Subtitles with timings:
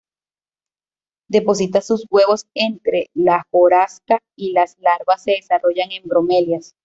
[1.29, 6.73] Deposita sus huevos entre la hojarasca y las larvas se desarrollan en bromelias.